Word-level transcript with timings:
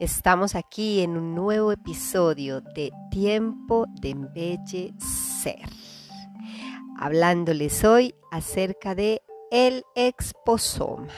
Estamos 0.00 0.54
aquí 0.54 1.02
en 1.02 1.18
un 1.18 1.34
nuevo 1.34 1.72
episodio 1.72 2.62
de 2.62 2.90
Tiempo 3.10 3.84
de 4.00 4.08
Embellecer, 4.08 5.68
hablándoles 6.98 7.84
hoy 7.84 8.14
acerca 8.30 8.94
de 8.94 9.20
el 9.50 9.84
exposoma. 9.94 11.12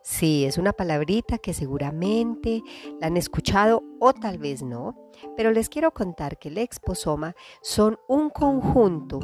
Sí, 0.00 0.44
es 0.44 0.58
una 0.58 0.72
palabrita 0.72 1.38
que 1.38 1.52
seguramente 1.52 2.62
la 3.00 3.08
han 3.08 3.16
escuchado 3.16 3.82
o 3.98 4.12
tal 4.12 4.38
vez 4.38 4.62
no, 4.62 5.10
pero 5.36 5.50
les 5.50 5.68
quiero 5.68 5.90
contar 5.90 6.38
que 6.38 6.50
el 6.50 6.58
exposoma 6.58 7.34
son 7.62 7.98
un 8.06 8.30
conjunto 8.30 9.18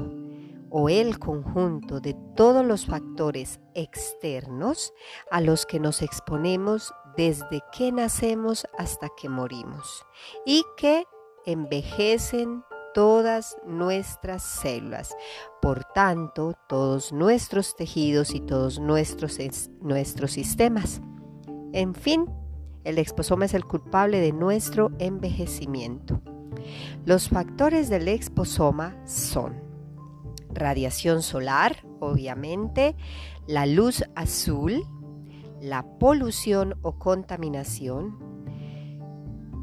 o 0.70 0.88
el 0.88 1.20
conjunto 1.20 2.00
de 2.00 2.16
todos 2.34 2.66
los 2.66 2.86
factores 2.86 3.60
externos 3.74 4.92
a 5.30 5.40
los 5.40 5.64
que 5.64 5.78
nos 5.78 6.02
exponemos 6.02 6.92
desde 7.16 7.62
que 7.76 7.92
nacemos 7.92 8.66
hasta 8.78 9.08
que 9.16 9.28
morimos 9.28 10.04
y 10.44 10.64
que 10.76 11.06
envejecen 11.46 12.64
todas 12.94 13.56
nuestras 13.66 14.42
células. 14.42 15.14
Por 15.60 15.84
tanto, 15.84 16.54
todos 16.68 17.12
nuestros 17.12 17.76
tejidos 17.76 18.34
y 18.34 18.40
todos 18.40 18.78
nuestros, 18.78 19.38
nuestros 19.80 20.32
sistemas. 20.32 21.02
En 21.72 21.94
fin, 21.94 22.30
el 22.84 22.98
exposoma 22.98 23.46
es 23.46 23.54
el 23.54 23.64
culpable 23.64 24.20
de 24.20 24.32
nuestro 24.32 24.92
envejecimiento. 24.98 26.20
Los 27.04 27.28
factores 27.28 27.88
del 27.90 28.08
exposoma 28.08 28.96
son 29.06 29.60
radiación 30.50 31.22
solar, 31.22 31.84
obviamente, 32.00 32.96
la 33.46 33.66
luz 33.66 34.04
azul, 34.14 34.84
la 35.64 35.82
polución 35.98 36.74
o 36.82 36.98
contaminación, 36.98 38.18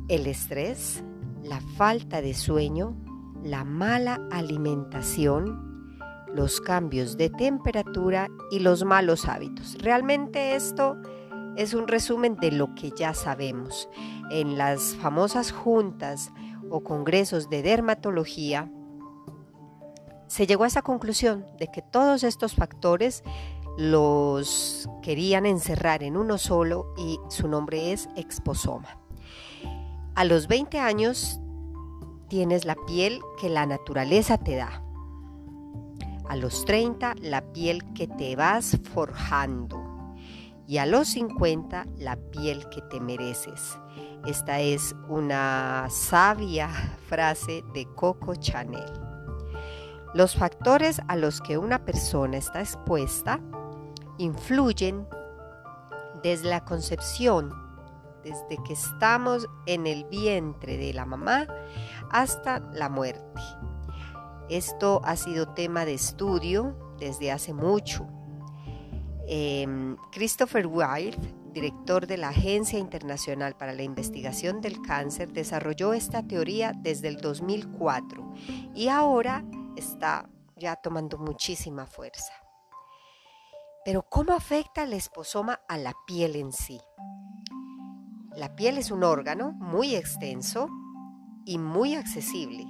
el 0.10 0.26
estrés, 0.26 1.04
la 1.44 1.62
falta 1.62 2.24
de 2.24 2.34
sueño, 2.34 2.98
la 3.44 3.64
mala 3.64 4.20
alimentación, 4.32 5.94
los 6.34 6.60
cambios 6.60 7.18
de 7.18 7.30
temperatura 7.30 8.30
y 8.50 8.60
los 8.60 8.84
malos 8.84 9.28
hábitos. 9.28 9.78
Realmente 9.80 10.56
esto 10.56 10.98
es 11.56 11.76
un 11.76 11.88
resumen 11.88 12.36
de 12.38 12.52
lo 12.52 12.74
que 12.74 12.90
ya 12.98 13.14
sabemos. 13.14 13.88
En 14.32 14.58
las 14.58 14.96
famosas 14.96 15.52
juntas 15.52 16.32
o 16.72 16.82
congresos 16.84 17.48
de 17.48 17.62
dermatología, 17.62 18.72
se 20.26 20.48
llegó 20.48 20.64
a 20.64 20.68
esa 20.68 20.82
conclusión 20.82 21.46
de 21.60 21.68
que 21.68 21.84
todos 21.84 22.24
estos 22.24 22.56
factores 22.56 23.22
los 23.78 24.90
querían 25.02 25.46
encerrar 25.46 26.04
en 26.04 26.18
uno 26.18 26.38
solo 26.38 26.94
y 26.98 27.20
su 27.30 27.48
nombre 27.48 27.92
es 27.94 28.10
exposoma. 28.16 28.98
A 30.16 30.26
los 30.26 30.48
20 30.48 30.80
años 30.80 31.40
tienes 32.28 32.66
la 32.66 32.76
piel 32.76 33.22
que 33.40 33.50
la 33.50 33.66
naturaleza 33.66 34.38
te 34.38 34.56
da. 34.58 34.84
A 36.28 36.36
los 36.36 36.66
30 36.66 37.16
la 37.22 37.42
piel 37.54 37.84
que 37.94 38.08
te 38.08 38.36
vas 38.36 38.78
forjando. 38.94 39.81
Y 40.68 40.78
a 40.78 40.86
los 40.86 41.10
50 41.10 41.88
la 41.98 42.16
piel 42.16 42.70
que 42.70 42.81
te 42.84 43.00
mereces. 43.00 43.78
Esta 44.26 44.60
es 44.60 44.96
una 45.10 45.88
sabia 45.90 46.70
frase 47.08 47.64
de 47.74 47.86
Coco 47.96 48.36
Chanel. 48.36 48.86
Los 50.14 50.36
factores 50.36 51.02
a 51.08 51.16
los 51.16 51.42
que 51.42 51.58
una 51.58 51.84
persona 51.86 52.38
está 52.38 52.60
expuesta 52.60 53.40
influyen 54.18 55.08
desde 56.24 56.50
la 56.50 56.64
concepción, 56.64 57.52
desde 58.24 58.62
que 58.66 58.74
estamos 58.74 59.48
en 59.66 59.88
el 59.88 60.06
vientre 60.06 60.78
de 60.78 60.94
la 60.94 61.06
mamá 61.06 61.48
hasta 62.12 62.60
la 62.74 62.90
muerte. 62.90 63.42
Esto 64.50 65.02
ha 65.04 65.16
sido 65.16 65.54
tema 65.54 65.86
de 65.86 65.94
estudio 65.94 66.76
desde 67.00 67.32
hace 67.32 67.54
mucho. 67.54 68.06
Em, 69.28 69.96
Christopher 70.12 70.68
Wilde, 70.68 71.18
director 71.54 72.06
de 72.06 72.18
la 72.18 72.30
Agencia 72.30 72.78
Internacional 72.78 73.56
para 73.56 73.74
la 73.74 73.84
Investigación 73.84 74.62
del 74.62 74.82
Cáncer, 74.82 75.32
desarrolló 75.32 75.94
esta 75.94 76.24
teoría 76.28 76.74
desde 76.76 77.08
el 77.08 77.18
2004 77.18 78.34
y 78.76 78.90
ahora 78.90 79.44
está 79.76 80.30
ya 80.58 80.76
tomando 80.76 81.18
muchísima 81.18 81.86
fuerza. 81.86 82.41
Pero 83.84 84.03
¿cómo 84.03 84.34
afecta 84.34 84.84
el 84.84 84.94
esposoma 84.94 85.62
a 85.68 85.78
la 85.78 85.94
piel 86.06 86.36
en 86.36 86.52
sí? 86.52 86.80
La 88.36 88.56
piel 88.56 88.78
es 88.78 88.92
un 88.92 89.03
órgano 89.03 89.53
muy 89.53 89.96
extenso 89.96 90.69
y 91.46 91.58
muy 91.58 91.96
accesible. 91.96 92.66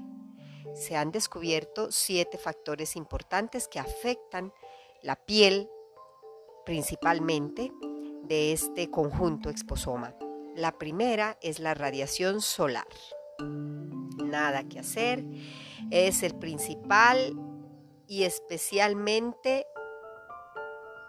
Se 0.73 0.95
han 0.95 1.11
descubierto 1.11 1.91
siete 1.91 2.38
factores 2.38 2.95
importantes 2.95 3.67
que 3.67 3.79
afectan 3.79 4.53
la 5.03 5.17
piel 5.17 5.69
principalmente 6.66 7.72
de 8.23 8.53
este 8.53 8.89
conjunto 8.89 9.49
exposoma. 9.49 10.16
La 10.55 10.78
primera 10.78 11.38
es 11.41 11.59
la 11.59 11.73
radiación 11.73 12.39
solar. 12.39 12.88
Nada 13.39 14.63
que 14.63 14.79
hacer, 14.79 15.25
es 15.89 16.23
el 16.23 16.35
principal 16.35 17.33
y 18.07 18.23
especialmente 18.23 19.66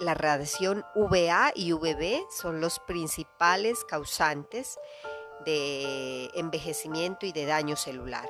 la 0.03 0.15
radiación 0.15 0.85
VA 0.95 1.53
y 1.55 1.73
VB 1.73 2.27
son 2.31 2.61
los 2.61 2.81
principales 2.81 3.85
causantes 3.85 4.79
de 5.45 6.31
envejecimiento 6.35 7.27
y 7.27 7.33
de 7.33 7.47
daño 7.47 7.77
celular. 7.77 8.29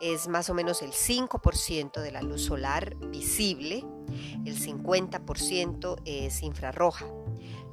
Es 0.00 0.26
más 0.26 0.50
o 0.50 0.54
menos 0.54 0.82
el 0.82 0.90
5% 0.90 2.00
de 2.00 2.10
la 2.10 2.22
luz 2.22 2.42
solar 2.42 2.96
visible, 2.96 3.84
el 4.44 4.58
50% 4.58 6.02
es 6.04 6.42
infrarroja. 6.42 7.06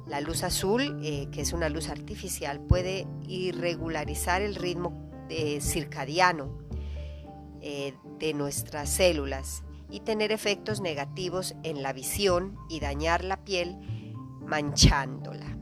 La 0.06 0.20
luz 0.20 0.42
azul, 0.42 1.00
eh, 1.02 1.28
que 1.32 1.40
es 1.40 1.52
una 1.52 1.68
luz 1.68 1.88
artificial, 1.88 2.60
puede 2.60 3.06
irregularizar 3.26 4.42
el 4.42 4.54
ritmo 4.54 5.10
eh, 5.28 5.60
circadiano 5.60 6.58
eh, 7.60 7.94
de 8.18 8.32
nuestras 8.34 8.88
células 8.88 9.64
y 9.90 10.00
tener 10.00 10.32
efectos 10.32 10.80
negativos 10.80 11.54
en 11.62 11.82
la 11.82 11.92
visión 11.92 12.56
y 12.68 12.80
dañar 12.80 13.24
la 13.24 13.44
piel 13.44 13.76
manchándola. 14.40 15.56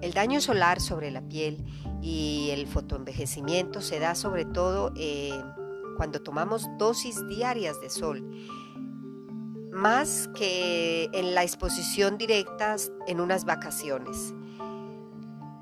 El 0.00 0.12
daño 0.12 0.40
solar 0.40 0.80
sobre 0.80 1.10
la 1.10 1.22
piel 1.22 1.64
y 2.02 2.50
el 2.50 2.66
fotoenvejecimiento 2.66 3.80
se 3.80 3.98
da 3.98 4.14
sobre 4.14 4.44
todo 4.44 4.92
eh, 4.96 5.32
cuando 5.96 6.22
tomamos 6.22 6.68
dosis 6.78 7.26
diarias 7.28 7.80
de 7.80 7.88
sol, 7.88 8.22
más 9.72 10.28
que 10.34 11.08
en 11.12 11.34
la 11.34 11.42
exposición 11.42 12.18
directa 12.18 12.76
en 13.06 13.20
unas 13.20 13.44
vacaciones 13.44 14.34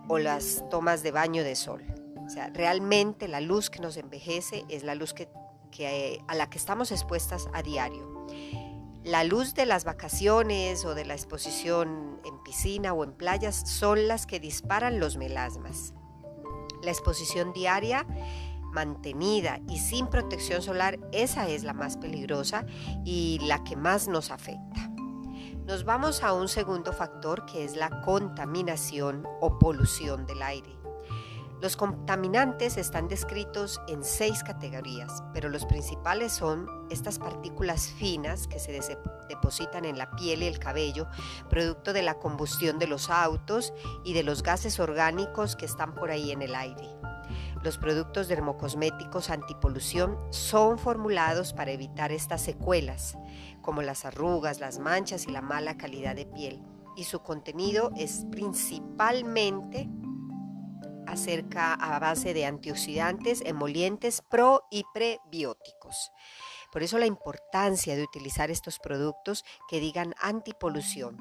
o 0.09 0.19
las 0.19 0.65
tomas 0.71 1.03
de 1.03 1.13
baño 1.13 1.43
de 1.43 1.55
sol. 1.55 1.83
O 2.27 2.29
sea, 2.29 2.49
realmente 2.55 3.29
la 3.29 3.41
luz 3.41 3.71
que 3.71 3.81
nos 3.81 3.97
envejece 3.97 4.65
es 4.69 4.83
la 4.83 4.95
luz 4.95 5.13
que 5.15 5.29
a 6.27 6.35
la 6.35 6.51
que 6.51 6.59
estamos 6.59 6.93
expuestas 6.93 7.49
a 7.53 7.63
diario. 7.63 8.27
La 9.03 9.25
luz 9.25 9.55
de 9.55 9.67
las 9.67 9.85
vacaciones 9.85 10.85
o 10.85 10.95
de 10.95 11.05
la 11.05 11.15
exposición 11.15 12.21
en 12.25 12.43
piscina 12.43 12.95
o 12.95 13.05
en 13.05 13.13
playas 13.13 13.69
son 13.69 14.09
las 14.09 14.27
que 14.27 14.41
disparan 14.41 14.99
los 14.99 15.17
melasmas. 15.17 15.93
La 16.83 16.91
exposición 16.91 17.53
diaria 17.53 18.07
mantenida 18.75 19.61
y 19.69 19.79
sin 19.79 20.09
protección 20.09 20.61
solar, 20.61 20.99
esa 21.13 21.49
es 21.49 21.63
la 21.65 21.73
más 21.73 21.97
peligrosa 21.97 22.67
y 23.05 23.39
la 23.43 23.63
que 23.65 23.77
más 23.77 24.09
nos 24.09 24.31
afecta. 24.31 24.91
Nos 25.67 25.85
vamos 25.85 26.23
a 26.23 26.35
un 26.35 26.49
segundo 26.49 26.93
factor 26.93 27.47
que 27.47 27.65
es 27.65 27.77
la 27.77 28.03
contaminación 28.03 29.27
o 29.41 29.59
polución 29.59 30.27
del 30.27 30.43
aire. 30.43 30.84
Los 31.65 31.79
contaminantes 31.79 32.77
están 32.77 33.09
descritos 33.09 33.81
en 33.89 34.05
seis 34.05 34.43
categorías, 34.45 35.23
pero 35.33 35.49
los 35.49 35.65
principales 35.65 36.31
son 36.31 36.69
estas 36.91 37.19
partículas 37.19 37.89
finas 37.89 38.47
que 38.47 38.59
se 38.59 38.79
depositan 39.31 39.87
en 39.87 39.97
la 39.97 40.11
piel 40.11 40.43
y 40.43 40.47
el 40.47 40.59
cabello, 40.59 41.07
producto 41.49 41.95
de 41.95 42.03
la 42.03 42.19
combustión 42.19 42.79
de 42.79 42.87
los 42.87 43.09
autos 43.09 43.73
y 44.05 44.13
de 44.13 44.25
los 44.25 44.43
gases 44.43 44.79
orgánicos 44.79 45.57
que 45.57 45.65
están 45.65 45.95
por 45.95 46.11
ahí 46.11 46.33
en 46.33 46.43
el 46.43 46.55
aire. 46.55 46.87
Los 47.63 47.79
productos 47.79 48.29
dermocosméticos 48.29 49.31
antipolución 49.31 50.19
son 50.29 50.79
formulados 50.79 51.55
para 51.55 51.71
evitar 51.71 52.13
estas 52.13 52.43
secuelas, 52.43 53.17
como 53.63 53.81
las 53.81 54.05
arrugas, 54.05 54.61
las 54.61 54.81
manchas 54.81 55.27
y 55.27 55.31
la 55.31 55.41
mala 55.41 55.79
calidad 55.79 56.15
de 56.15 56.27
piel, 56.27 56.61
y 56.95 57.05
su 57.05 57.21
contenido 57.21 57.91
es 57.97 58.27
principalmente 58.31 59.89
acerca 61.07 61.75
a 61.75 61.99
base 61.99 62.35
de 62.35 62.47
antioxidantes, 62.47 63.43
emolientes, 63.45 64.23
pro 64.31 64.65
y 64.71 64.85
prebióticos. 64.93 66.13
Por 66.73 66.83
eso 66.83 66.99
la 66.99 67.07
importancia 67.07 67.95
de 67.95 68.03
utilizar 68.03 68.51
estos 68.51 68.79
productos 68.79 69.45
que 69.69 69.81
digan 69.81 70.15
antipolución. 70.21 71.17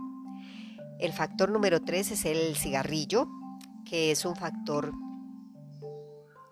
El 0.99 1.13
factor 1.13 1.51
número 1.51 1.81
3 1.81 2.11
es 2.11 2.25
el 2.25 2.55
cigarrillo, 2.55 3.27
que 3.85 4.11
es 4.11 4.25
un 4.25 4.35
factor 4.35 4.93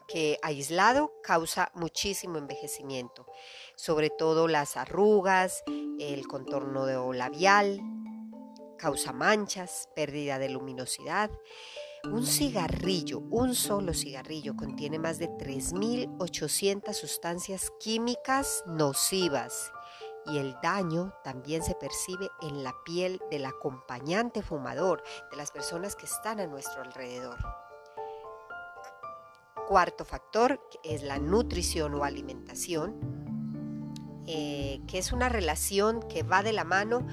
que 0.07 0.37
aislado 0.43 1.13
causa 1.23 1.71
muchísimo 1.73 2.37
envejecimiento, 2.37 3.25
sobre 3.75 4.09
todo 4.09 4.47
las 4.47 4.75
arrugas, 4.75 5.63
el 5.99 6.27
contorno 6.27 7.13
labial, 7.13 7.79
causa 8.77 9.13
manchas, 9.13 9.87
pérdida 9.95 10.37
de 10.37 10.49
luminosidad. 10.49 11.31
Un 12.09 12.25
cigarrillo, 12.25 13.19
un 13.29 13.53
solo 13.53 13.93
cigarrillo, 13.93 14.55
contiene 14.55 14.97
más 14.97 15.19
de 15.19 15.29
3.800 15.29 16.93
sustancias 16.93 17.71
químicas 17.79 18.63
nocivas 18.65 19.71
y 20.25 20.39
el 20.39 20.55
daño 20.63 21.13
también 21.23 21.63
se 21.63 21.75
percibe 21.75 22.29
en 22.41 22.63
la 22.63 22.73
piel 22.85 23.21
del 23.29 23.45
acompañante 23.45 24.41
fumador, 24.41 25.03
de 25.29 25.37
las 25.37 25.51
personas 25.51 25.95
que 25.95 26.07
están 26.07 26.39
a 26.39 26.47
nuestro 26.47 26.81
alrededor. 26.81 27.37
Cuarto 29.67 30.03
factor 30.03 30.59
es 30.83 31.03
la 31.03 31.19
nutrición 31.19 31.93
o 31.93 32.03
alimentación, 32.03 32.95
eh, 34.25 34.81
que 34.87 34.97
es 34.97 35.11
una 35.11 35.29
relación 35.29 36.01
que 36.01 36.23
va 36.23 36.41
de 36.41 36.53
la 36.53 36.63
mano 36.63 37.05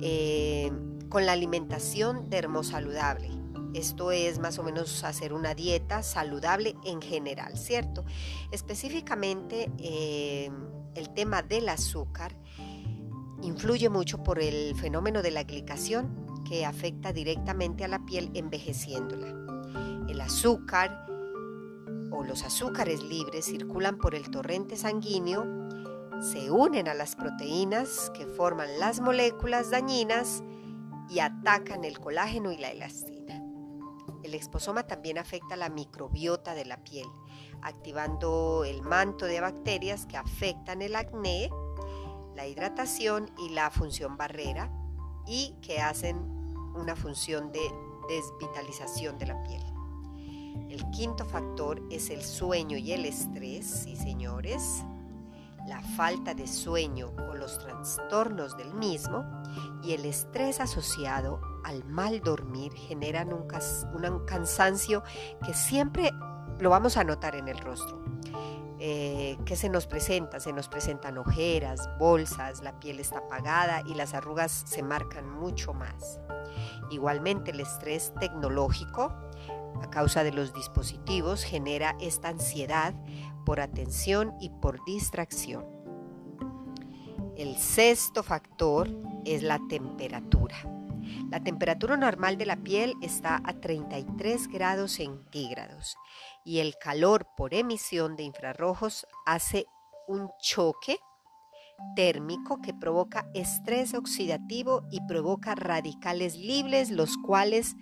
eh, 0.00 0.72
con 1.10 1.26
la 1.26 1.32
alimentación 1.32 2.30
dermosaludable. 2.30 3.41
Esto 3.74 4.12
es 4.12 4.38
más 4.38 4.58
o 4.58 4.62
menos 4.62 5.02
hacer 5.04 5.32
una 5.32 5.54
dieta 5.54 6.02
saludable 6.02 6.74
en 6.84 7.00
general, 7.00 7.56
¿cierto? 7.56 8.04
Específicamente 8.50 9.70
eh, 9.78 10.50
el 10.94 11.10
tema 11.14 11.42
del 11.42 11.68
azúcar 11.68 12.36
influye 13.42 13.88
mucho 13.88 14.22
por 14.22 14.40
el 14.40 14.74
fenómeno 14.76 15.22
de 15.22 15.30
la 15.30 15.44
glicación 15.44 16.22
que 16.48 16.64
afecta 16.66 17.12
directamente 17.12 17.84
a 17.84 17.88
la 17.88 18.04
piel 18.04 18.30
envejeciéndola. 18.34 19.34
El 20.08 20.20
azúcar 20.20 21.06
o 22.10 22.22
los 22.22 22.42
azúcares 22.42 23.02
libres 23.02 23.46
circulan 23.46 23.96
por 23.98 24.14
el 24.14 24.30
torrente 24.30 24.76
sanguíneo, 24.76 25.44
se 26.20 26.50
unen 26.50 26.88
a 26.88 26.94
las 26.94 27.16
proteínas 27.16 28.10
que 28.10 28.26
forman 28.26 28.78
las 28.78 29.00
moléculas 29.00 29.70
dañinas 29.70 30.42
y 31.08 31.18
atacan 31.18 31.84
el 31.84 31.98
colágeno 31.98 32.52
y 32.52 32.58
la 32.58 32.70
elastina. 32.70 33.41
El 34.22 34.34
exposoma 34.34 34.86
también 34.86 35.18
afecta 35.18 35.56
la 35.56 35.68
microbiota 35.68 36.54
de 36.54 36.64
la 36.64 36.76
piel, 36.78 37.06
activando 37.62 38.64
el 38.64 38.82
manto 38.82 39.26
de 39.26 39.40
bacterias 39.40 40.06
que 40.06 40.16
afectan 40.16 40.82
el 40.82 40.94
acné, 40.94 41.50
la 42.34 42.46
hidratación 42.46 43.30
y 43.38 43.50
la 43.50 43.70
función 43.70 44.16
barrera 44.16 44.70
y 45.26 45.56
que 45.60 45.80
hacen 45.80 46.18
una 46.74 46.96
función 46.96 47.52
de 47.52 47.60
desvitalización 48.08 49.18
de 49.18 49.26
la 49.26 49.42
piel. 49.42 49.62
El 50.68 50.88
quinto 50.90 51.24
factor 51.24 51.82
es 51.90 52.10
el 52.10 52.22
sueño 52.22 52.76
y 52.76 52.92
el 52.92 53.04
estrés, 53.04 53.66
sí 53.84 53.96
señores. 53.96 54.84
La 55.66 55.80
falta 55.80 56.34
de 56.34 56.48
sueño 56.48 57.12
o 57.30 57.34
los 57.34 57.58
trastornos 57.58 58.56
del 58.56 58.74
mismo 58.74 59.24
y 59.82 59.92
el 59.92 60.04
estrés 60.04 60.60
asociado 60.60 61.40
al 61.64 61.84
mal 61.84 62.20
dormir 62.20 62.72
generan 62.74 63.32
un, 63.32 63.46
cansancio 64.26 65.02
que 65.44 65.54
siempre 65.54 66.10
lo 66.58 66.70
vamos 66.70 66.96
a 66.96 67.04
notar 67.04 67.36
en 67.36 67.48
el 67.48 67.58
rostro. 67.58 68.02
Eh, 68.84 69.38
que 69.44 69.54
se 69.54 69.68
nos 69.68 69.86
presenta, 69.86 70.40
se 70.40 70.52
nos 70.52 70.66
presentan 70.66 71.16
ojeras, 71.16 71.88
bolsas, 72.00 72.62
la 72.62 72.80
piel 72.80 72.98
está 72.98 73.18
apagada 73.18 73.82
y 73.86 73.94
las 73.94 74.12
arrugas 74.12 74.64
se 74.66 74.82
marcan 74.82 75.30
mucho 75.30 75.72
más. 75.72 76.18
Igualmente 76.90 77.52
el 77.52 77.60
estrés 77.60 78.12
tecnológico 78.18 79.14
a 79.80 79.88
causa 79.90 80.24
de 80.24 80.32
los 80.32 80.52
dispositivos 80.52 81.44
genera 81.44 81.96
esta 82.00 82.28
ansiedad 82.28 82.94
por 83.44 83.60
atención 83.60 84.34
y 84.40 84.50
por 84.50 84.84
distracción. 84.84 85.64
El 87.36 87.56
sexto 87.56 88.22
factor 88.22 88.88
es 89.24 89.42
la 89.42 89.60
temperatura. 89.68 90.56
La 91.30 91.42
temperatura 91.42 91.96
normal 91.96 92.38
de 92.38 92.46
la 92.46 92.56
piel 92.56 92.94
está 93.02 93.40
a 93.44 93.54
33 93.54 94.48
grados 94.48 94.92
centígrados 94.92 95.96
y 96.44 96.58
el 96.58 96.76
calor 96.78 97.26
por 97.36 97.54
emisión 97.54 98.16
de 98.16 98.24
infrarrojos 98.24 99.06
hace 99.26 99.66
un 100.06 100.30
choque 100.40 100.98
térmico 101.96 102.60
que 102.60 102.74
provoca 102.74 103.28
estrés 103.34 103.94
oxidativo 103.94 104.86
y 104.90 105.00
provoca 105.06 105.54
radicales 105.54 106.36
libres, 106.36 106.90
los 106.90 107.16
cuales 107.16 107.74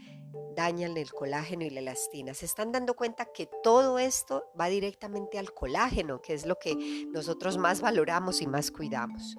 dañan 0.57 0.97
el 0.97 1.13
colágeno 1.13 1.65
y 1.65 1.71
la 1.71 1.81
elastina. 1.81 2.35
Se 2.35 2.47
están 2.47 2.73
dando 2.73 2.95
cuenta 2.95 3.27
que 3.27 3.49
todo 3.63 3.99
esto 3.99 4.45
va 4.59 4.69
directamente 4.69 5.39
al 5.39 5.53
colágeno, 5.53 6.21
que 6.21 6.35
es 6.35 6.47
lo 6.47 6.57
que 6.59 7.07
nosotros 7.13 7.59
más 7.59 7.81
valoramos 7.81 8.43
y 8.43 8.47
más 8.47 8.71
cuidamos. 8.71 9.37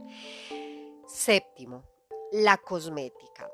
Séptimo, 1.08 1.84
la 2.32 2.58
cosmética. 2.58 3.50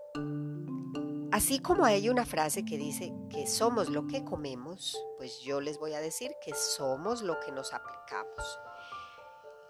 Así 1.31 1.59
como 1.59 1.83
hay 1.83 2.09
una 2.09 2.25
frase 2.25 2.63
que 2.63 2.77
dice 2.77 3.13
que 3.29 3.47
somos 3.47 3.89
lo 3.89 4.07
que 4.07 4.23
comemos, 4.23 4.97
pues 5.17 5.39
yo 5.41 5.59
les 5.61 5.77
voy 5.77 5.93
a 5.93 5.99
decir 5.99 6.31
que 6.43 6.53
somos 6.53 7.21
lo 7.21 7.39
que 7.39 7.51
nos 7.51 7.73
aplicamos. 7.73 8.59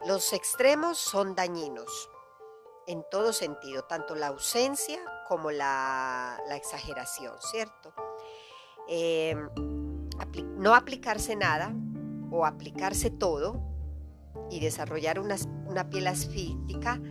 Los 0.06 0.34
extremos 0.34 0.98
son 0.98 1.36
dañinos 1.36 2.10
en 2.86 3.04
todo 3.10 3.34
sentido, 3.34 3.84
tanto 3.84 4.16
la 4.16 4.28
ausencia 4.28 5.00
como 5.28 5.52
la, 5.52 6.38
exageración, 6.56 7.36
¿cierto? 7.40 7.94
Em, 8.88 9.50
no 10.58 10.76
aplicarse 10.76 11.36
nada 11.36 11.74
o 12.32 12.46
aplicarse 12.46 13.10
todo 13.10 13.62
y 14.50 14.60
desarrollar 14.60 15.20
una, 15.20 15.90
piel 15.90 16.08
asfítica 16.08 17.02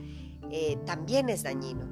eh, 0.51 0.79
también 0.87 1.29
es 1.29 1.43
dañino. 1.43 1.85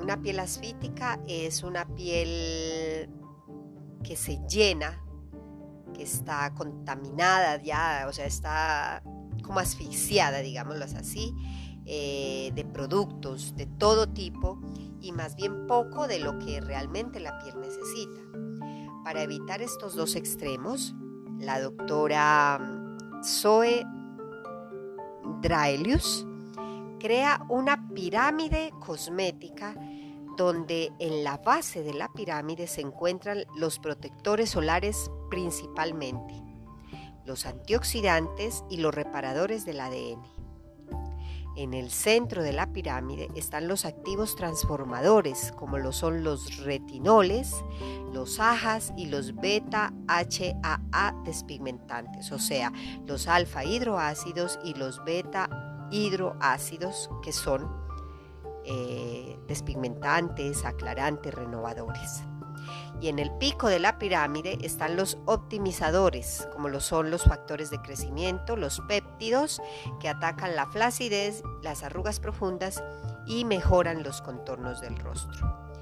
Una 0.00 0.20
piel 0.20 0.40
asfítica 0.40 1.20
es 1.26 1.62
una 1.62 1.86
piel 1.86 3.08
que 4.02 4.16
se 4.16 4.40
llena, 4.48 5.02
que 5.94 6.02
está 6.02 6.52
contaminada 6.54 7.62
ya, 7.62 8.06
o 8.08 8.12
sea, 8.12 8.26
está 8.26 9.02
como 9.42 9.60
asfixiada, 9.60 10.40
digámoslo 10.40 10.84
así, 10.84 11.34
eh, 11.86 12.50
de 12.54 12.64
productos 12.64 13.54
de 13.56 13.66
todo 13.66 14.08
tipo 14.08 14.60
y 15.00 15.12
más 15.12 15.36
bien 15.36 15.66
poco 15.66 16.06
de 16.06 16.18
lo 16.18 16.38
que 16.38 16.60
realmente 16.60 17.20
la 17.20 17.38
piel 17.38 17.60
necesita. 17.60 18.20
Para 19.04 19.22
evitar 19.22 19.60
estos 19.62 19.94
dos 19.94 20.16
extremos, 20.16 20.94
la 21.38 21.60
doctora 21.60 22.58
Zoe 23.22 23.84
Draelius 25.42 26.26
crea 27.04 27.44
una 27.50 27.86
pirámide 27.90 28.72
cosmética 28.80 29.74
donde 30.38 30.90
en 30.98 31.22
la 31.22 31.36
base 31.36 31.82
de 31.82 31.92
la 31.92 32.10
pirámide 32.10 32.66
se 32.66 32.80
encuentran 32.80 33.44
los 33.54 33.78
protectores 33.78 34.48
solares 34.48 35.10
principalmente, 35.28 36.32
los 37.26 37.44
antioxidantes 37.44 38.64
y 38.70 38.78
los 38.78 38.94
reparadores 38.94 39.66
del 39.66 39.80
ADN. 39.80 40.22
En 41.58 41.74
el 41.74 41.90
centro 41.90 42.42
de 42.42 42.54
la 42.54 42.72
pirámide 42.72 43.28
están 43.34 43.68
los 43.68 43.84
activos 43.84 44.34
transformadores, 44.34 45.52
como 45.52 45.76
lo 45.76 45.92
son 45.92 46.24
los 46.24 46.56
retinoles, 46.64 47.54
los 48.14 48.40
ajas 48.40 48.94
y 48.96 49.08
los 49.08 49.36
beta-HAA 49.36 51.22
despigmentantes, 51.26 52.32
o 52.32 52.38
sea, 52.38 52.72
los 53.06 53.28
alfa 53.28 53.62
hidroácidos 53.62 54.58
y 54.64 54.72
los 54.72 55.04
beta 55.04 55.73
hidroácidos 55.94 57.08
que 57.22 57.32
son 57.32 57.70
eh, 58.64 59.38
despigmentantes, 59.46 60.64
aclarantes, 60.64 61.32
renovadores. 61.32 62.24
Y 63.00 63.08
en 63.08 63.18
el 63.18 63.30
pico 63.32 63.68
de 63.68 63.78
la 63.78 63.98
pirámide 63.98 64.58
están 64.62 64.96
los 64.96 65.18
optimizadores, 65.26 66.48
como 66.52 66.68
lo 66.68 66.80
son 66.80 67.10
los 67.10 67.24
factores 67.24 67.70
de 67.70 67.80
crecimiento, 67.80 68.56
los 68.56 68.80
péptidos, 68.88 69.60
que 70.00 70.08
atacan 70.08 70.56
la 70.56 70.66
flacidez, 70.66 71.42
las 71.62 71.82
arrugas 71.82 72.20
profundas 72.20 72.82
y 73.26 73.44
mejoran 73.44 74.02
los 74.02 74.22
contornos 74.22 74.80
del 74.80 74.96
rostro. 74.96 75.74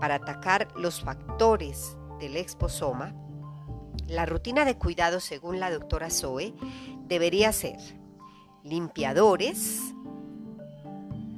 Para 0.00 0.16
atacar 0.16 0.68
los 0.76 1.02
factores 1.02 1.96
del 2.20 2.36
exposoma, 2.36 3.14
la 4.06 4.24
rutina 4.24 4.64
de 4.64 4.78
cuidado, 4.78 5.20
según 5.20 5.60
la 5.60 5.70
doctora 5.70 6.10
Zoe, 6.10 6.54
debería 7.08 7.52
ser 7.52 7.97
limpiadores, 8.68 9.94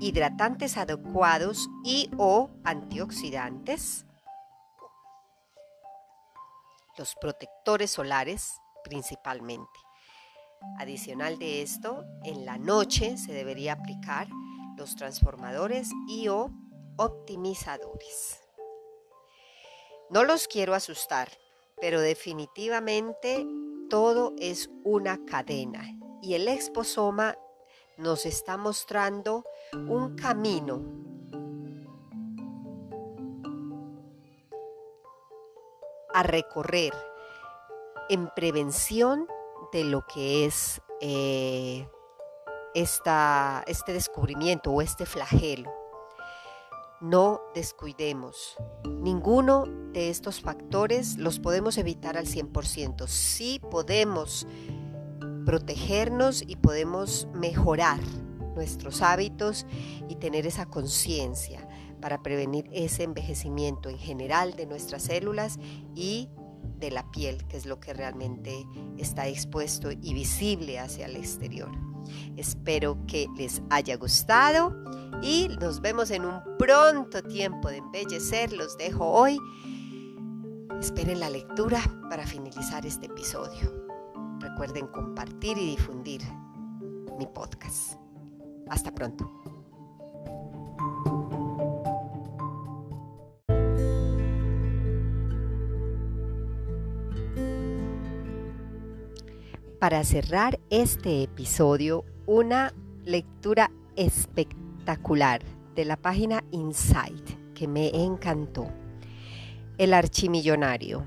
hidratantes 0.01 0.77
adecuados 0.77 1.69
y 1.85 2.11
o 2.19 2.51
antioxidantes, 2.65 4.07
los 6.99 7.15
protectores 7.21 7.93
solares 7.93 8.61
principalmente. 8.83 9.79
Adicional 10.79 11.39
de 11.39 11.63
esto, 11.63 12.05
en 12.25 12.45
la 12.45 12.59
noche 12.59 13.17
se 13.17 13.33
debería 13.33 13.75
aplicar 13.75 14.29
los 14.77 14.97
transformadores 14.97 15.91
y 16.09 16.29
o 16.29 16.51
optimizadores. 16.97 18.43
No 20.11 20.25
los 20.25 20.49
quiero 20.49 20.75
asustar, 20.75 21.29
pero 21.81 22.01
definitivamente 22.01 23.47
todo 23.89 24.35
es 24.39 24.71
una 24.85 25.25
cadena 25.25 26.00
y 26.23 26.35
el 26.35 26.49
exposoma 26.49 27.37
nos 27.97 28.27
está 28.27 28.57
mostrando 28.57 29.45
un 29.73 30.17
camino 30.17 30.83
a 36.13 36.23
recorrer 36.23 36.93
en 38.09 38.29
prevención 38.35 39.27
de 39.73 39.85
lo 39.85 40.05
que 40.07 40.45
es 40.47 40.81
eh, 41.01 41.89
este 42.75 43.93
descubrimiento 43.93 44.73
o 44.73 44.83
este 44.83 45.07
flagelo. 45.07 45.73
No 47.01 47.41
descuidemos. 47.55 48.57
Ninguno 48.85 49.65
de 49.93 50.11
estos 50.11 50.41
factores 50.41 51.17
los 51.17 51.39
podemos 51.39 51.79
evitar 51.79 52.19
al 52.19 52.27
100%. 52.27 53.07
Sí 53.07 53.61
podemos 53.71 54.47
protegernos 55.51 56.45
y 56.47 56.55
podemos 56.55 57.27
mejorar 57.35 57.99
nuestros 58.55 59.03
hábitos 59.03 59.67
y 60.09 60.15
tener 60.15 60.47
esa 60.47 60.67
conciencia 60.67 61.67
para 62.01 62.23
prevenir 62.23 62.71
ese 62.73 63.03
envejecimiento 63.03 63.89
en 63.89 63.99
general 63.99 64.55
de 64.55 64.67
nuestras 64.67 65.03
células 65.03 65.59
y 65.97 66.29
de 66.79 66.93
la 66.93 67.11
piel, 67.11 67.45
que 67.49 67.57
es 67.57 67.67
lo 67.67 67.81
que 67.81 67.93
realmente 67.93 68.65
está 68.97 69.27
expuesto 69.27 69.91
y 69.91 70.15
visible 70.15 70.79
hacia 70.79 71.07
el 71.07 71.17
exterior. 71.17 71.73
Espero 72.37 73.05
que 73.09 73.27
les 73.37 73.61
haya 73.71 73.97
gustado 73.97 74.73
y 75.21 75.49
nos 75.61 75.81
vemos 75.81 76.13
en 76.13 76.27
un 76.27 76.43
pronto 76.61 77.25
tiempo 77.25 77.71
de 77.71 77.79
embellecer. 77.79 78.53
Los 78.53 78.79
dejo 78.79 79.05
hoy. 79.05 79.37
Esperen 80.79 81.19
la 81.19 81.29
lectura 81.29 81.83
para 82.09 82.25
finalizar 82.25 82.87
este 82.87 83.07
episodio. 83.07 83.80
Recuerden 84.41 84.87
compartir 84.87 85.59
y 85.59 85.67
difundir 85.67 86.23
mi 87.19 87.27
podcast. 87.27 88.01
Hasta 88.69 88.91
pronto. 88.93 89.31
Para 99.79 100.05
cerrar 100.05 100.59
este 100.71 101.23
episodio, 101.23 102.05
una 102.27 102.73
lectura 103.05 103.71
espectacular 103.97 105.43
de 105.75 105.85
la 105.85 105.97
página 105.97 106.45
Insight 106.51 107.55
que 107.55 107.67
me 107.69 107.89
encantó. 107.89 108.69
El 109.79 109.95
archimillonario 109.95 111.07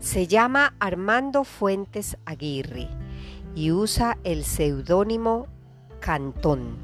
se 0.00 0.26
llama 0.26 0.74
Armando 0.80 1.44
Fuentes 1.44 2.16
Aguirre 2.24 2.88
y 3.54 3.70
usa 3.70 4.16
el 4.24 4.44
seudónimo 4.44 5.46
Cantón. 6.00 6.78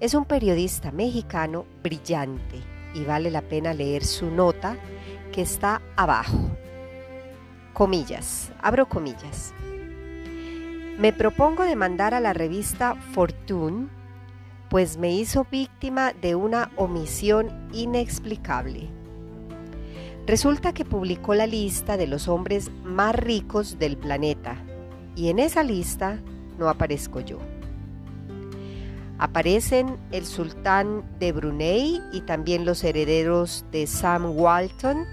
Es 0.00 0.14
un 0.14 0.24
periodista 0.24 0.90
mexicano 0.90 1.66
brillante 1.82 2.62
y 2.94 3.04
vale 3.04 3.30
la 3.30 3.42
pena 3.42 3.74
leer 3.74 4.04
su 4.06 4.30
nota 4.30 4.78
que 5.32 5.42
está 5.42 5.82
abajo. 5.96 6.50
Comillas, 7.74 8.52
abro 8.62 8.88
comillas. 8.88 9.52
Me 10.98 11.12
propongo 11.12 11.64
demandar 11.64 12.14
a 12.14 12.20
la 12.20 12.32
revista 12.32 12.94
Fortune, 13.12 13.88
pues 14.70 14.96
me 14.96 15.12
hizo 15.12 15.46
víctima 15.50 16.14
de 16.14 16.34
una 16.34 16.70
omisión 16.76 17.68
inexplicable 17.72 18.99
Resulta 20.30 20.72
que 20.72 20.84
publicó 20.84 21.34
la 21.34 21.48
lista 21.48 21.96
de 21.96 22.06
los 22.06 22.28
hombres 22.28 22.70
más 22.84 23.16
ricos 23.16 23.80
del 23.80 23.96
planeta 23.96 24.64
y 25.16 25.28
en 25.28 25.40
esa 25.40 25.64
lista 25.64 26.20
no 26.56 26.68
aparezco 26.68 27.18
yo. 27.18 27.38
Aparecen 29.18 29.96
el 30.12 30.24
sultán 30.24 31.02
de 31.18 31.32
Brunei 31.32 32.00
y 32.12 32.20
también 32.20 32.64
los 32.64 32.84
herederos 32.84 33.64
de 33.72 33.88
Sam 33.88 34.38
Walton 34.38 35.04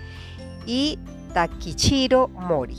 y 0.67 0.99
Takichiro 1.33 2.27
Mori. 2.27 2.77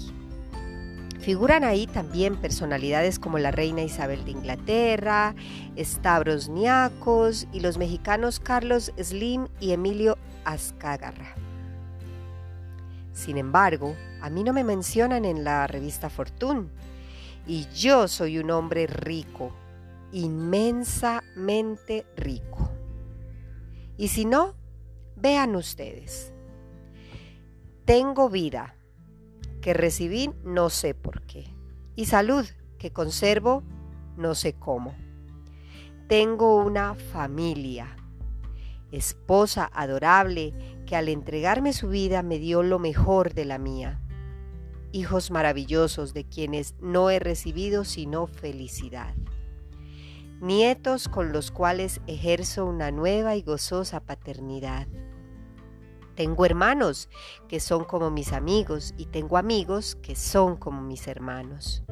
Figuran 1.18 1.64
ahí 1.64 1.88
también 1.88 2.36
personalidades 2.36 3.18
como 3.18 3.40
la 3.40 3.50
reina 3.50 3.82
Isabel 3.82 4.24
de 4.24 4.30
Inglaterra, 4.30 5.34
Stavros 5.76 6.48
Niacos 6.48 7.48
y 7.52 7.58
los 7.58 7.78
mexicanos 7.78 8.38
Carlos 8.38 8.92
Slim 8.96 9.48
y 9.58 9.72
Emilio 9.72 10.16
Azcágarra. 10.44 11.34
Sin 13.18 13.36
embargo, 13.36 13.96
a 14.20 14.30
mí 14.30 14.44
no 14.44 14.52
me 14.52 14.62
mencionan 14.62 15.24
en 15.24 15.42
la 15.42 15.66
revista 15.66 16.08
Fortune. 16.08 16.68
Y 17.48 17.66
yo 17.74 18.06
soy 18.06 18.38
un 18.38 18.52
hombre 18.52 18.86
rico, 18.86 19.50
inmensamente 20.12 22.06
rico. 22.16 22.70
Y 23.96 24.06
si 24.06 24.24
no, 24.24 24.54
vean 25.16 25.56
ustedes. 25.56 26.32
Tengo 27.84 28.30
vida, 28.30 28.76
que 29.62 29.74
recibí 29.74 30.30
no 30.44 30.70
sé 30.70 30.94
por 30.94 31.22
qué. 31.22 31.52
Y 31.96 32.04
salud, 32.04 32.46
que 32.78 32.92
conservo 32.92 33.64
no 34.16 34.36
sé 34.36 34.52
cómo. 34.52 34.94
Tengo 36.06 36.54
una 36.54 36.94
familia, 36.94 37.96
esposa 38.92 39.68
adorable 39.74 40.77
que 40.88 40.96
al 40.96 41.10
entregarme 41.10 41.74
su 41.74 41.90
vida 41.90 42.22
me 42.22 42.38
dio 42.38 42.62
lo 42.62 42.78
mejor 42.78 43.34
de 43.34 43.44
la 43.44 43.58
mía. 43.58 44.00
Hijos 44.90 45.30
maravillosos 45.30 46.14
de 46.14 46.24
quienes 46.24 46.76
no 46.80 47.10
he 47.10 47.18
recibido 47.18 47.84
sino 47.84 48.26
felicidad. 48.26 49.14
Nietos 50.40 51.10
con 51.10 51.30
los 51.30 51.50
cuales 51.50 52.00
ejerzo 52.06 52.64
una 52.64 52.90
nueva 52.90 53.36
y 53.36 53.42
gozosa 53.42 54.00
paternidad. 54.00 54.88
Tengo 56.14 56.46
hermanos 56.46 57.10
que 57.48 57.60
son 57.60 57.84
como 57.84 58.10
mis 58.10 58.32
amigos 58.32 58.94
y 58.96 59.06
tengo 59.06 59.36
amigos 59.36 59.94
que 59.96 60.16
son 60.16 60.56
como 60.56 60.80
mis 60.80 61.06
hermanos. 61.06 61.84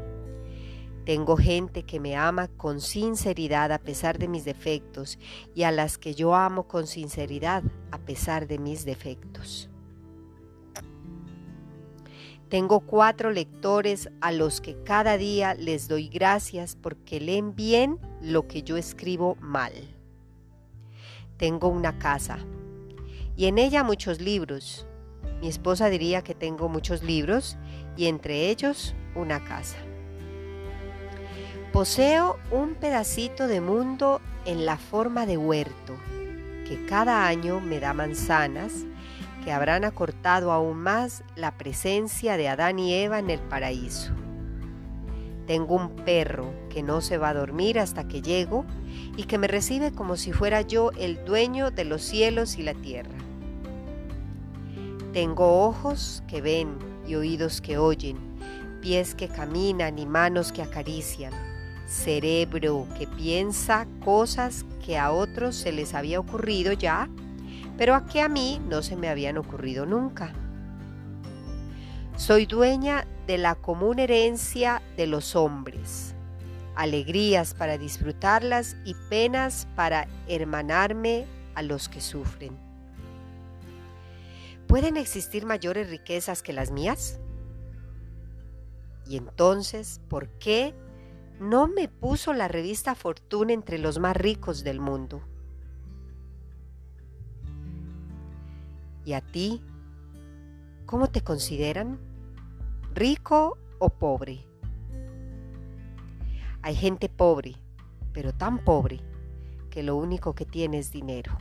Tengo 1.07 1.37
gente 1.37 1.85
que 1.85 2.01
me 2.01 2.17
ama 2.17 2.49
con 2.49 2.81
sinceridad 2.81 3.71
a 3.71 3.79
pesar 3.79 4.19
de 4.19 4.27
mis 4.27 4.45
defectos 4.45 5.21
y 5.55 5.63
a 5.63 5.71
las 5.71 5.99
que 5.99 6.17
yo 6.17 6.35
amo 6.35 6.67
con 6.67 6.89
sinceridad 6.89 7.63
a 7.93 7.99
pesar 7.99 8.49
de 8.49 8.59
mis 8.59 8.85
defectos. 8.85 9.71
Tengo 12.49 12.81
cuatro 12.81 13.31
lectores 13.31 14.11
a 14.21 14.33
los 14.33 14.61
que 14.61 14.83
cada 14.83 15.17
día 15.17 15.55
les 15.55 15.87
doy 15.87 16.09
gracias 16.09 16.75
porque 16.75 17.21
leen 17.21 17.55
bien 17.55 18.01
lo 18.21 18.49
que 18.49 18.65
yo 18.65 18.77
escribo 18.77 19.37
mal. 19.37 19.73
Tengo 21.37 21.69
una 21.69 22.01
casa 22.01 22.39
y 23.37 23.47
en 23.47 23.59
ella 23.59 23.85
muchos 23.85 24.21
libros. 24.21 24.89
Mi 25.41 25.47
esposa 25.47 25.89
diría 25.89 26.23
que 26.23 26.35
tengo 26.35 26.69
muchos 26.69 27.05
libros 27.05 27.57
y 27.97 28.07
entre 28.07 28.51
ellos 28.51 28.97
una 29.15 29.45
casa. 29.45 29.79
Poseo 31.77 32.39
un 32.53 32.75
pedacito 32.75 33.49
de 33.49 33.61
mundo 33.61 34.23
en 34.47 34.65
la 34.65 34.79
forma 34.79 35.27
de 35.27 35.37
huerto, 35.37 35.93
que 36.67 36.87
cada 36.87 37.27
año 37.27 37.61
me 37.61 37.81
da 37.81 37.93
manzanas 37.93 38.73
que 39.45 39.53
habrán 39.53 39.85
acortado 39.85 40.53
aún 40.53 40.79
más 40.79 41.23
la 41.35 41.59
presencia 41.59 42.39
de 42.39 42.49
Adán 42.49 42.79
y 42.79 42.95
Eva 42.95 43.19
en 43.19 43.29
el 43.29 43.41
paraíso. 43.41 44.15
Tengo 45.47 45.75
un 45.75 45.91
perro 45.97 46.51
que 46.71 46.83
no 46.83 47.03
se 47.03 47.19
va 47.19 47.29
a 47.29 47.35
dormir 47.35 47.79
hasta 47.79 48.09
que 48.09 48.23
llego 48.23 48.65
y 49.19 49.25
que 49.25 49.37
me 49.37 49.47
recibe 49.47 49.93
como 49.93 50.17
si 50.17 50.33
fuera 50.33 50.63
yo 50.63 50.93
el 50.93 51.27
dueño 51.27 51.71
de 51.71 51.85
los 51.85 52.01
cielos 52.01 52.57
y 52.57 52.63
la 52.63 52.73
tierra. 52.73 53.19
Tengo 55.13 55.67
ojos 55.67 56.23
que 56.27 56.41
ven 56.41 56.79
y 57.07 57.17
oídos 57.17 57.61
que 57.61 57.77
oyen, 57.77 58.17
pies 58.81 59.15
que 59.15 59.29
caminan 59.29 59.99
y 59.99 60.07
manos 60.07 60.53
que 60.53 60.63
acarician, 60.63 61.35
cerebro 61.87 62.87
que 62.99 63.07
piensa 63.07 63.87
cosas 64.05 64.65
que 64.85 64.99
a 64.99 65.13
otros 65.13 65.55
se 65.57 65.73
les 65.73 65.95
había 65.95 66.21
ocurrido 66.21 66.73
ya, 66.73 67.09
pero 67.79 67.95
a 67.95 68.07
que 68.07 68.21
a 68.21 68.29
mí 68.29 68.61
no 68.69 68.83
se 68.83 68.97
me 68.97 69.09
habían 69.09 69.39
ocurrido 69.39 69.87
nunca. 69.87 70.33
Soy 72.17 72.47
dueña 72.47 73.07
de 73.27 73.39
la 73.39 73.55
común 73.55 73.99
herencia 73.99 74.83
de 74.97 75.07
los 75.07 75.37
hombres, 75.37 76.15
alegrías 76.75 77.55
para 77.55 77.79
disfrutarlas 77.79 78.77
y 78.85 78.95
penas 79.09 79.69
para 79.77 80.09
hermanarme 80.27 81.27
a 81.55 81.63
los 81.63 81.89
que 81.89 82.01
sufren. 82.01 82.57
¿Pueden 84.67 84.97
existir 84.97 85.47
mayores 85.47 85.91
riquezas 85.91 86.43
que 86.43 86.53
las 86.53 86.71
mías? 86.71 87.21
Y 89.07 89.17
entonces, 89.17 90.01
¿por 90.09 90.29
qué 90.39 90.75
no 91.41 91.69
me 91.69 91.89
puso 91.89 92.33
la 92.33 92.49
revista 92.49 92.95
Fortuna 92.95 93.53
entre 93.53 93.79
los 93.79 93.99
más 93.99 94.17
ricos 94.17 94.65
del 94.65 94.81
mundo? 94.81 95.23
¿Y 99.05 99.13
a 99.13 99.21
ti? 99.21 99.63
¿Cómo 100.87 101.09
te 101.09 101.21
consideran? 101.21 101.99
¿Rico 102.95 103.59
o 103.79 103.91
pobre? 103.91 104.45
Hay 106.63 106.75
gente 106.75 107.09
pobre, 107.09 107.57
pero 108.13 108.33
tan 108.33 108.65
pobre 108.65 109.01
que 109.71 109.83
lo 109.83 109.97
único 109.97 110.35
que 110.35 110.47
tiene 110.47 110.79
es 110.79 110.91
dinero. 110.91 111.37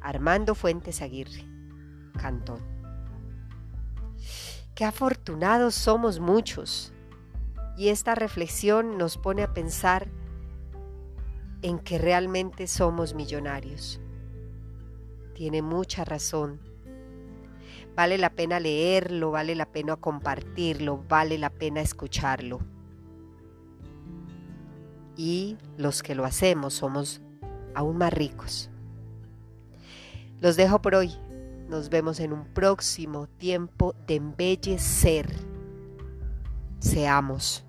Armando 0.00 0.54
Fuentes 0.54 1.02
Aguirre, 1.02 1.44
Cantón. 2.16 2.60
Qué 4.74 4.84
afortunados 4.84 5.74
somos 5.74 6.20
muchos. 6.20 6.92
Y 7.76 7.88
esta 7.88 8.14
reflexión 8.14 8.96
nos 8.96 9.18
pone 9.18 9.42
a 9.42 9.52
pensar 9.52 10.08
en 11.62 11.78
que 11.78 11.98
realmente 11.98 12.66
somos 12.66 13.14
millonarios. 13.14 14.00
Tiene 15.34 15.60
mucha 15.60 16.04
razón. 16.04 16.60
Vale 17.94 18.18
la 18.18 18.30
pena 18.30 18.60
leerlo, 18.60 19.30
vale 19.30 19.54
la 19.54 19.66
pena 19.66 19.96
compartirlo, 19.96 21.02
vale 21.08 21.38
la 21.38 21.50
pena 21.50 21.80
escucharlo. 21.80 22.60
Y 25.16 25.56
los 25.76 26.02
que 26.02 26.14
lo 26.14 26.24
hacemos 26.24 26.74
somos 26.74 27.20
aún 27.74 27.98
más 27.98 28.12
ricos. 28.12 28.70
Los 30.40 30.56
dejo 30.56 30.80
por 30.80 30.94
hoy. 30.94 31.12
Nos 31.68 31.88
vemos 31.88 32.20
en 32.20 32.32
un 32.32 32.44
próximo 32.44 33.26
tiempo 33.26 33.94
de 34.06 34.16
embellecer. 34.16 35.34
Seamos 36.78 37.65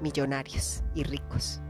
millonarios 0.00 0.82
y 0.94 1.02
ricos. 1.02 1.60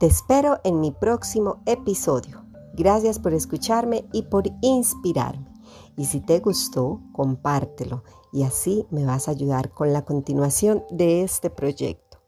Te 0.00 0.06
espero 0.06 0.60
en 0.64 0.80
mi 0.80 0.92
próximo 0.92 1.62
episodio. 1.66 2.42
Gracias 2.72 3.18
por 3.18 3.34
escucharme 3.34 4.08
y 4.12 4.22
por 4.22 4.44
inspirarme. 4.62 5.52
Y 5.96 6.06
si 6.06 6.20
te 6.20 6.38
gustó, 6.38 7.02
compártelo 7.12 8.02
y 8.32 8.44
así 8.44 8.86
me 8.90 9.04
vas 9.04 9.28
a 9.28 9.32
ayudar 9.32 9.70
con 9.70 9.92
la 9.92 10.06
continuación 10.06 10.84
de 10.90 11.22
este 11.22 11.50
proyecto. 11.50 12.18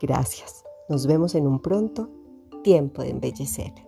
Gracias. 0.00 0.64
Nos 0.88 1.06
vemos 1.06 1.36
en 1.36 1.46
un 1.46 1.60
pronto 1.60 2.10
tiempo 2.64 3.02
de 3.02 3.10
embellecer. 3.10 3.87